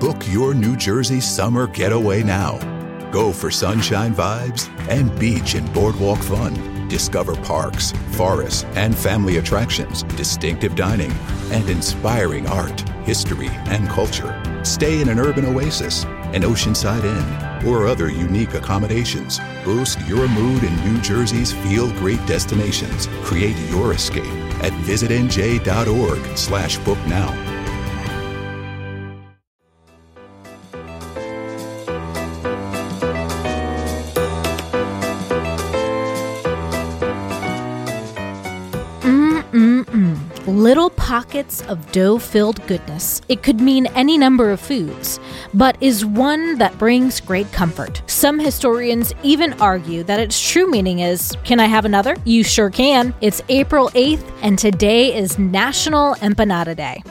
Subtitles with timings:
[0.00, 2.56] Book your New Jersey summer getaway now.
[3.10, 6.86] Go for sunshine vibes and beach and boardwalk fun.
[6.86, 11.10] Discover parks, forests, and family attractions, distinctive dining,
[11.50, 14.40] and inspiring art, history, and culture.
[14.62, 19.40] Stay in an urban oasis, an oceanside inn, or other unique accommodations.
[19.64, 23.08] Boost your mood in New Jersey's feel great destinations.
[23.24, 24.24] Create your escape
[24.62, 27.47] at visitnj.org slash book now.
[40.58, 43.22] Little pockets of dough filled goodness.
[43.28, 45.20] It could mean any number of foods,
[45.54, 48.02] but is one that brings great comfort.
[48.08, 52.16] Some historians even argue that its true meaning is Can I have another?
[52.24, 53.14] You sure can.
[53.20, 57.04] It's April 8th, and today is National Empanada Day.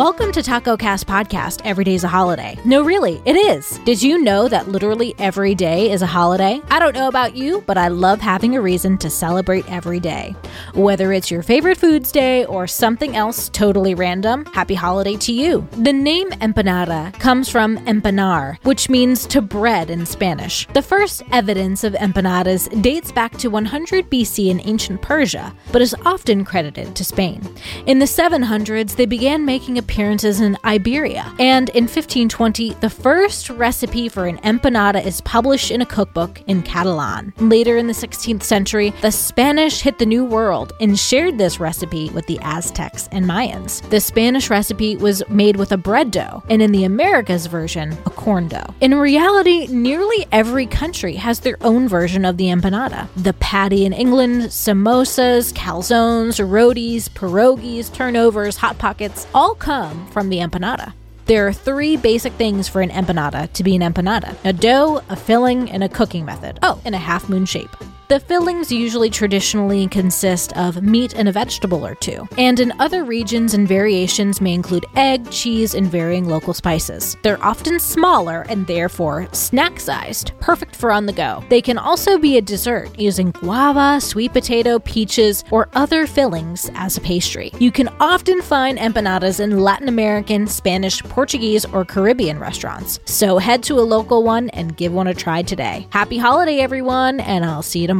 [0.00, 1.60] Welcome to Taco Cast Podcast.
[1.62, 2.56] Every day's a holiday.
[2.64, 3.76] No, really, it is.
[3.84, 6.62] Did you know that literally every day is a holiday?
[6.70, 10.34] I don't know about you, but I love having a reason to celebrate every day.
[10.72, 15.68] Whether it's your favorite foods day or something else totally random, happy holiday to you.
[15.72, 20.66] The name empanada comes from empanar, which means to bread in Spanish.
[20.68, 25.94] The first evidence of empanadas dates back to 100 BC in ancient Persia, but is
[26.06, 27.42] often credited to Spain.
[27.84, 31.34] In the 700s, they began making appearances in Iberia.
[31.40, 36.62] And in 1520, the first recipe for an empanada is published in a cookbook in
[36.62, 37.32] Catalan.
[37.38, 42.08] Later in the 16th century, the Spanish hit the New World and shared this recipe
[42.10, 43.82] with the Aztecs and Mayans.
[43.90, 48.10] The Spanish recipe was made with a bread dough, and in the Americas version, a
[48.10, 48.72] corn dough.
[48.80, 53.08] In reality, nearly every country has their own version of the empanada.
[53.16, 59.79] The patty in England, samosas, calzones, rotis, pierogies, turnovers, hot pockets all come
[60.12, 60.92] from the empanada.
[61.26, 65.16] There are three basic things for an empanada to be an empanada a dough, a
[65.16, 66.58] filling, and a cooking method.
[66.62, 67.70] Oh, and a half moon shape.
[68.10, 73.04] The fillings usually traditionally consist of meat and a vegetable or two, and in other
[73.04, 77.16] regions and variations may include egg, cheese, and varying local spices.
[77.22, 81.44] They're often smaller and therefore snack sized, perfect for on the go.
[81.50, 86.96] They can also be a dessert using guava, sweet potato, peaches, or other fillings as
[86.96, 87.52] a pastry.
[87.60, 92.98] You can often find empanadas in Latin American, Spanish, Portuguese, or Caribbean restaurants.
[93.04, 95.86] So head to a local one and give one a try today.
[95.90, 97.99] Happy holiday, everyone, and I'll see you tomorrow